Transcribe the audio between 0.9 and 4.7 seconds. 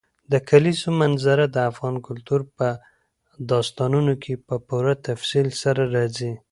منظره د افغان کلتور په داستانونو کې په